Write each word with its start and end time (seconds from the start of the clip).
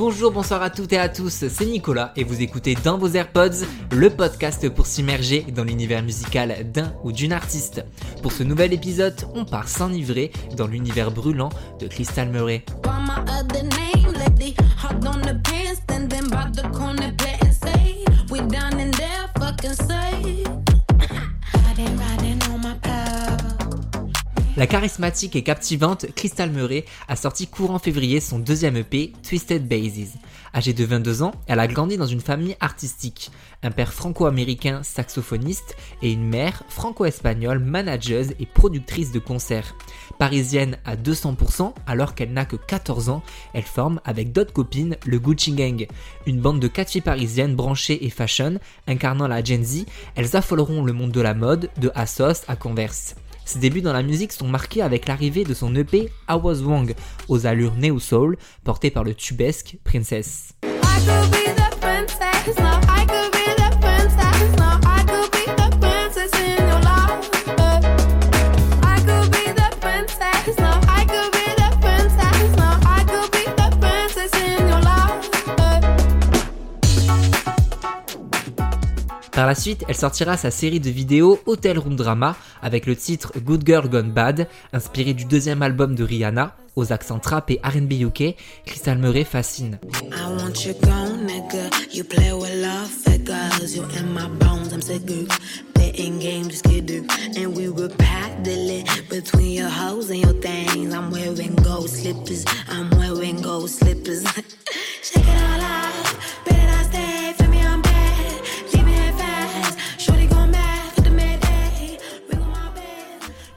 Bonjour, 0.00 0.32
bonsoir 0.32 0.62
à 0.62 0.70
toutes 0.70 0.94
et 0.94 0.98
à 0.98 1.10
tous, 1.10 1.44
c'est 1.46 1.66
Nicolas 1.66 2.12
et 2.16 2.24
vous 2.24 2.40
écoutez 2.40 2.74
dans 2.74 2.96
vos 2.96 3.08
AirPods 3.08 3.66
le 3.92 4.08
podcast 4.08 4.66
pour 4.70 4.86
s'immerger 4.86 5.42
dans 5.54 5.62
l'univers 5.62 6.02
musical 6.02 6.72
d'un 6.72 6.94
ou 7.04 7.12
d'une 7.12 7.34
artiste. 7.34 7.84
Pour 8.22 8.32
ce 8.32 8.42
nouvel 8.42 8.72
épisode, 8.72 9.14
on 9.34 9.44
part 9.44 9.68
s'enivrer 9.68 10.32
dans 10.56 10.66
l'univers 10.66 11.10
brûlant 11.10 11.50
de 11.80 11.86
Crystal 11.86 12.30
Murray. 12.30 12.64
La 24.60 24.66
charismatique 24.66 25.36
et 25.36 25.42
captivante 25.42 26.04
Crystal 26.14 26.50
Murray 26.50 26.84
a 27.08 27.16
sorti 27.16 27.46
courant 27.46 27.78
février 27.78 28.20
son 28.20 28.38
deuxième 28.38 28.76
EP, 28.76 29.14
Twisted 29.26 29.66
Bases. 29.66 30.18
Âgée 30.54 30.74
de 30.74 30.84
22 30.84 31.22
ans, 31.22 31.32
elle 31.46 31.60
a 31.60 31.66
grandi 31.66 31.96
dans 31.96 32.04
une 32.04 32.20
famille 32.20 32.58
artistique, 32.60 33.30
un 33.62 33.70
père 33.70 33.94
franco-américain 33.94 34.82
saxophoniste 34.82 35.76
et 36.02 36.12
une 36.12 36.28
mère 36.28 36.62
franco-espagnole 36.68 37.58
manageuse 37.58 38.34
et 38.38 38.44
productrice 38.44 39.12
de 39.12 39.18
concerts. 39.18 39.74
Parisienne 40.18 40.76
à 40.84 40.94
200%, 40.94 41.72
alors 41.86 42.14
qu'elle 42.14 42.34
n'a 42.34 42.44
que 42.44 42.56
14 42.56 43.08
ans, 43.08 43.22
elle 43.54 43.62
forme 43.62 44.02
avec 44.04 44.30
d'autres 44.30 44.52
copines 44.52 44.98
le 45.06 45.18
Gucci 45.18 45.52
Gang, 45.52 45.86
une 46.26 46.42
bande 46.42 46.60
de 46.60 46.68
quatre 46.68 46.90
filles 46.90 47.00
parisiennes 47.00 47.56
branchées 47.56 48.04
et 48.04 48.10
fashion, 48.10 48.58
incarnant 48.86 49.26
la 49.26 49.42
Gen 49.42 49.64
Z, 49.64 49.86
elles 50.16 50.36
affoleront 50.36 50.84
le 50.84 50.92
monde 50.92 51.12
de 51.12 51.22
la 51.22 51.32
mode, 51.32 51.70
de 51.78 51.90
Assos 51.94 52.44
à 52.46 52.56
Converse. 52.56 53.14
Ses 53.44 53.58
débuts 53.58 53.82
dans 53.82 53.92
la 53.92 54.02
musique 54.02 54.32
sont 54.32 54.48
marqués 54.48 54.82
avec 54.82 55.08
l'arrivée 55.08 55.44
de 55.44 55.54
son 55.54 55.74
EP 55.74 56.10
I 56.28 56.34
Was 56.34 56.62
aux 57.28 57.46
allures 57.46 57.74
neo 57.76 57.98
soul, 57.98 58.36
porté 58.64 58.90
par 58.90 59.04
le 59.04 59.14
tubesque 59.14 59.76
Princess. 59.84 60.54
Par 79.40 79.46
la 79.46 79.54
suite, 79.54 79.86
elle 79.88 79.96
sortira 79.96 80.36
sa 80.36 80.50
série 80.50 80.80
de 80.80 80.90
vidéos 80.90 81.40
Hotel 81.46 81.78
Room 81.78 81.96
Drama 81.96 82.36
avec 82.60 82.84
le 82.84 82.94
titre 82.94 83.32
Good 83.38 83.62
Girl 83.64 83.88
Gone 83.88 84.12
Bad, 84.12 84.46
inspiré 84.74 85.14
du 85.14 85.24
deuxième 85.24 85.62
album 85.62 85.94
de 85.94 86.04
Rihanna, 86.04 86.54
aux 86.76 86.92
accents 86.92 87.18
trap 87.18 87.50
et 87.50 87.58
R&B 87.64 88.02
UK, 88.02 88.36
Crystal 88.66 88.98
Murray 88.98 89.24
fascine. 89.24 89.78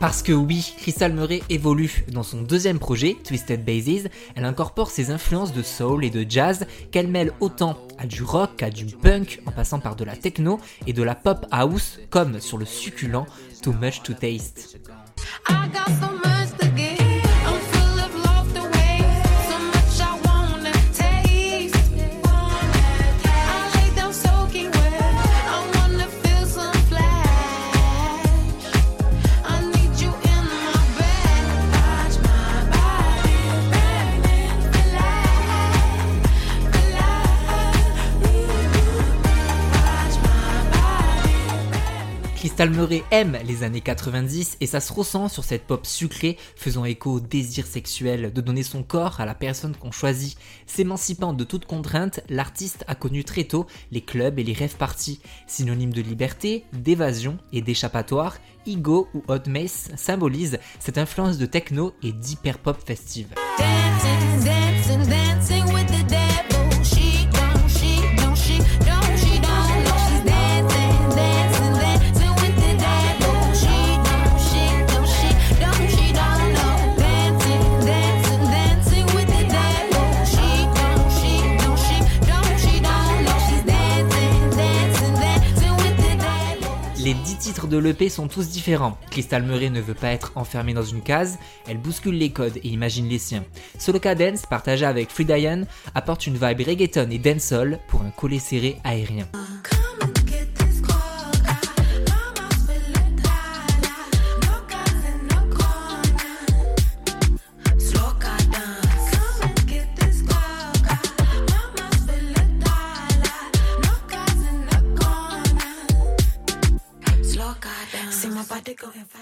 Parce 0.00 0.22
que 0.22 0.32
oui, 0.32 0.74
Crystal 0.78 1.12
Murray 1.12 1.42
évolue. 1.50 2.06
Dans 2.08 2.22
son 2.22 2.40
deuxième 2.40 2.78
projet, 2.78 3.18
Twisted 3.22 3.62
Bases, 3.62 4.08
elle 4.34 4.46
incorpore 4.46 4.90
ses 4.90 5.10
influences 5.10 5.52
de 5.52 5.62
soul 5.62 6.06
et 6.06 6.10
de 6.10 6.24
jazz 6.26 6.66
qu'elle 6.90 7.06
mêle 7.06 7.32
autant 7.40 7.76
à 7.98 8.06
du 8.06 8.22
rock, 8.22 8.62
à 8.62 8.70
du 8.70 8.86
punk, 8.86 9.42
en 9.44 9.52
passant 9.52 9.78
par 9.78 9.96
de 9.96 10.04
la 10.04 10.16
techno 10.16 10.58
et 10.86 10.94
de 10.94 11.02
la 11.02 11.14
pop 11.14 11.44
house, 11.50 12.00
comme 12.08 12.40
sur 12.40 12.56
le 12.56 12.64
succulent 12.64 13.26
Too 13.62 13.74
Much 13.74 14.02
to 14.02 14.14
Taste. 14.14 14.78
Murray 42.68 43.02
aime 43.10 43.38
les 43.46 43.62
années 43.62 43.80
90 43.80 44.58
et 44.60 44.66
ça 44.66 44.80
se 44.80 44.92
ressent 44.92 45.28
sur 45.28 45.44
cette 45.44 45.66
pop 45.66 45.86
sucrée 45.86 46.36
faisant 46.56 46.84
écho 46.84 47.12
au 47.12 47.20
désir 47.20 47.66
sexuel 47.66 48.32
de 48.32 48.40
donner 48.42 48.62
son 48.62 48.82
corps 48.82 49.20
à 49.20 49.24
la 49.24 49.34
personne 49.34 49.74
qu'on 49.74 49.92
choisit. 49.92 50.36
S'émancipant 50.66 51.32
de 51.32 51.44
toute 51.44 51.64
contrainte, 51.64 52.20
l'artiste 52.28 52.84
a 52.86 52.94
connu 52.94 53.24
très 53.24 53.44
tôt 53.44 53.66
les 53.92 54.02
clubs 54.02 54.38
et 54.38 54.44
les 54.44 54.52
rêves 54.52 54.76
parties. 54.76 55.20
Synonyme 55.46 55.92
de 55.92 56.02
liberté, 56.02 56.64
d'évasion 56.74 57.38
et 57.52 57.62
d'échappatoire, 57.62 58.36
Ego 58.66 59.08
ou 59.14 59.22
Hot 59.28 59.48
Mace 59.48 59.88
symbolise 59.96 60.58
cette 60.80 60.98
influence 60.98 61.38
de 61.38 61.46
techno 61.46 61.94
et 62.02 62.12
d'hyper 62.12 62.58
pop 62.58 62.76
festive. 62.84 63.28
10 87.30 87.38
titres 87.38 87.68
de 87.68 87.78
l'EP 87.78 88.08
sont 88.08 88.26
tous 88.26 88.48
différents. 88.48 88.98
Crystal 89.08 89.44
Murray 89.44 89.70
ne 89.70 89.80
veut 89.80 89.94
pas 89.94 90.08
être 90.08 90.32
enfermée 90.34 90.74
dans 90.74 90.82
une 90.82 91.00
case, 91.00 91.38
elle 91.68 91.78
bouscule 91.78 92.18
les 92.18 92.30
codes 92.30 92.56
et 92.56 92.68
imagine 92.68 93.08
les 93.08 93.20
siens. 93.20 93.44
Solo 93.78 94.00
Cadence, 94.00 94.46
partagé 94.46 94.84
avec 94.84 95.10
Free 95.10 95.24
Diane, 95.24 95.68
apporte 95.94 96.26
une 96.26 96.34
vibe 96.34 96.66
reggaeton 96.66 97.08
et 97.08 97.18
dancehall 97.18 97.78
pour 97.86 98.02
un 98.02 98.10
collet 98.10 98.40
serré 98.40 98.78
aérien. 98.82 99.28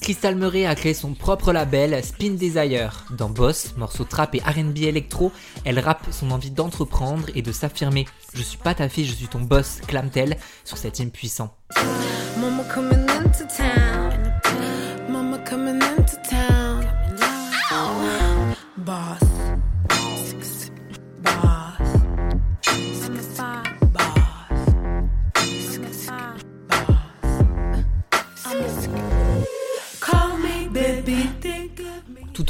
Crystal 0.00 0.34
Murray 0.34 0.66
a 0.66 0.74
créé 0.74 0.94
son 0.94 1.14
propre 1.14 1.52
label 1.52 2.02
Spin 2.04 2.32
Desire. 2.32 3.04
Dans 3.16 3.28
Boss, 3.28 3.74
morceau 3.76 4.04
trap 4.04 4.34
et 4.34 4.40
RB 4.40 4.78
électro, 4.78 5.32
elle 5.64 5.78
rappe 5.78 6.06
son 6.10 6.30
envie 6.30 6.50
d'entreprendre 6.50 7.26
et 7.34 7.42
de 7.42 7.52
s'affirmer. 7.52 8.06
Je 8.34 8.42
suis 8.42 8.58
pas 8.58 8.74
ta 8.74 8.88
fille, 8.88 9.06
je 9.06 9.14
suis 9.14 9.28
ton 9.28 9.40
boss, 9.40 9.80
clame-t-elle 9.86 10.36
sur 10.64 10.78
cet 10.78 10.98
hymne 10.98 11.10
puissant. 11.10 11.56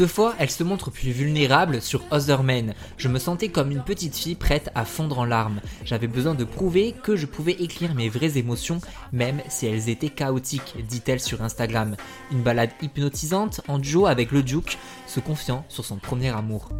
Toutefois, 0.00 0.34
elle 0.38 0.50
se 0.50 0.64
montre 0.64 0.90
plus 0.90 1.10
vulnérable 1.10 1.82
sur 1.82 2.00
Other 2.10 2.42
Men. 2.42 2.72
Je 2.96 3.08
me 3.08 3.18
sentais 3.18 3.50
comme 3.50 3.70
une 3.70 3.82
petite 3.82 4.16
fille 4.16 4.34
prête 4.34 4.70
à 4.74 4.86
fondre 4.86 5.18
en 5.18 5.26
larmes. 5.26 5.60
J'avais 5.84 6.06
besoin 6.06 6.34
de 6.34 6.44
prouver 6.44 6.94
que 7.02 7.16
je 7.16 7.26
pouvais 7.26 7.52
écrire 7.52 7.94
mes 7.94 8.08
vraies 8.08 8.38
émotions, 8.38 8.80
même 9.12 9.42
si 9.50 9.66
elles 9.66 9.90
étaient 9.90 10.08
chaotiques, 10.08 10.76
dit-elle 10.88 11.20
sur 11.20 11.42
Instagram. 11.42 11.96
Une 12.32 12.42
balade 12.42 12.70
hypnotisante 12.80 13.60
en 13.68 13.78
duo 13.78 14.06
avec 14.06 14.32
le 14.32 14.42
Duke, 14.42 14.78
se 15.06 15.20
confiant 15.20 15.66
sur 15.68 15.84
son 15.84 15.96
premier 15.96 16.30
amour. 16.30 16.70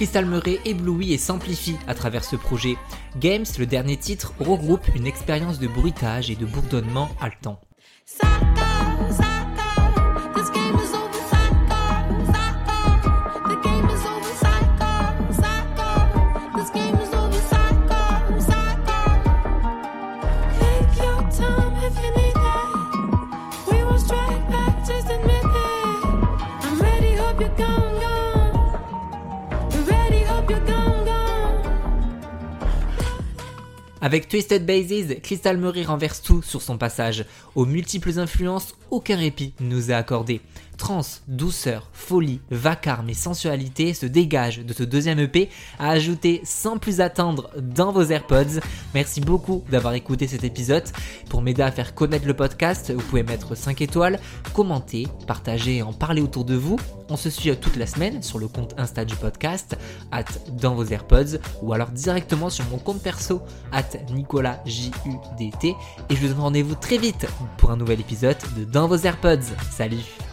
Crystal 0.00 0.24
Murray 0.24 0.58
éblouit 0.64 1.12
et 1.12 1.18
s'amplifie 1.18 1.76
à 1.86 1.92
travers 1.92 2.24
ce 2.24 2.34
projet. 2.34 2.78
Games, 3.18 3.44
le 3.58 3.66
dernier 3.66 3.98
titre, 3.98 4.32
regroupe 4.40 4.88
une 4.96 5.06
expérience 5.06 5.58
de 5.58 5.68
bruitage 5.68 6.30
et 6.30 6.36
de 6.36 6.46
bourdonnement 6.46 7.10
haletant. 7.20 7.60
Avec 34.02 34.28
Twisted 34.28 34.64
Bases, 34.64 35.16
Crystal 35.22 35.58
Murray 35.58 35.82
renverse 35.82 36.22
tout 36.22 36.40
sur 36.40 36.62
son 36.62 36.78
passage. 36.78 37.26
Aux 37.54 37.66
multiples 37.66 38.18
influences, 38.18 38.74
aucun 38.90 39.16
répit 39.16 39.52
ne 39.60 39.68
nous 39.68 39.90
est 39.90 39.94
accordé. 39.94 40.40
Trans, 40.80 41.02
douceur, 41.28 41.90
folie, 41.92 42.40
vacarme 42.50 43.10
et 43.10 43.14
sensualité 43.14 43.92
se 43.92 44.06
dégagent 44.06 44.64
de 44.64 44.72
ce 44.72 44.82
deuxième 44.82 45.18
EP 45.18 45.50
à 45.78 45.90
ajouter 45.90 46.40
sans 46.42 46.78
plus 46.78 47.02
attendre 47.02 47.50
dans 47.60 47.92
vos 47.92 48.04
AirPods. 48.04 48.60
Merci 48.94 49.20
beaucoup 49.20 49.62
d'avoir 49.70 49.92
écouté 49.92 50.26
cet 50.26 50.42
épisode. 50.42 50.84
Pour 51.28 51.42
m'aider 51.42 51.60
à 51.60 51.70
faire 51.70 51.94
connaître 51.94 52.26
le 52.26 52.32
podcast, 52.32 52.90
vous 52.90 53.02
pouvez 53.02 53.22
mettre 53.22 53.54
5 53.54 53.82
étoiles, 53.82 54.18
commenter, 54.54 55.06
partager 55.26 55.76
et 55.76 55.82
en 55.82 55.92
parler 55.92 56.22
autour 56.22 56.46
de 56.46 56.54
vous. 56.54 56.78
On 57.10 57.16
se 57.18 57.28
suit 57.28 57.54
toute 57.58 57.76
la 57.76 57.86
semaine 57.86 58.22
sur 58.22 58.38
le 58.38 58.48
compte 58.48 58.74
Insta 58.78 59.04
du 59.04 59.16
podcast, 59.16 59.76
at 60.10 60.24
dans 60.62 60.74
vos 60.74 60.86
AirPods, 60.86 61.40
ou 61.60 61.74
alors 61.74 61.90
directement 61.90 62.48
sur 62.48 62.64
mon 62.70 62.78
compte 62.78 63.02
perso, 63.02 63.42
at 63.70 63.98
NicolasJUDT. 64.14 65.64
Et 65.64 65.76
je 66.08 66.20
vous 66.22 66.28
donne 66.28 66.40
rendez-vous 66.40 66.74
très 66.74 66.96
vite 66.96 67.26
pour 67.58 67.70
un 67.70 67.76
nouvel 67.76 68.00
épisode 68.00 68.38
de 68.56 68.64
Dans 68.64 68.88
vos 68.88 68.96
AirPods. 68.96 69.44
Salut 69.70 70.29